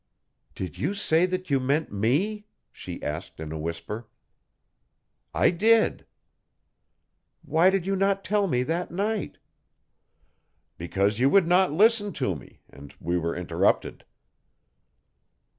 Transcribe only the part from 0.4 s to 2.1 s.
'Did you say that you meant